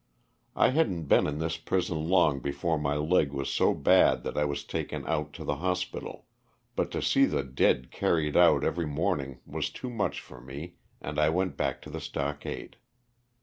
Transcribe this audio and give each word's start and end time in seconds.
I 0.55 0.69
hadn't 0.69 1.03
been 1.03 1.27
in 1.27 1.37
this 1.37 1.57
prison 1.57 2.09
long 2.09 2.39
before 2.39 2.79
my 2.79 2.95
leg 2.95 3.31
was 3.33 3.51
so 3.51 3.75
bad 3.75 4.23
that 4.23 4.35
I 4.35 4.45
was 4.45 4.63
taken 4.63 5.05
out 5.05 5.31
to 5.33 5.43
the 5.43 5.57
hospital; 5.57 6.25
but 6.75 6.89
to 6.89 7.03
see 7.03 7.25
the 7.25 7.43
dead 7.43 7.91
carried 7.91 8.35
out 8.35 8.63
every 8.63 8.87
morning 8.87 9.41
was 9.45 9.69
too 9.69 9.91
much 9.91 10.19
for 10.19 10.41
me 10.41 10.73
and 10.99 11.19
I 11.19 11.29
went 11.29 11.55
back 11.55 11.83
to 11.83 11.91
the 11.91 12.01
stockade. 12.01 12.77